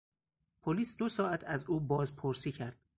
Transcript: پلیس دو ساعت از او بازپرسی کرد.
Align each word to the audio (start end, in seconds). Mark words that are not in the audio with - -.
پلیس 0.61 0.95
دو 0.97 1.09
ساعت 1.09 1.43
از 1.43 1.63
او 1.63 1.79
بازپرسی 1.79 2.51
کرد. 2.51 2.79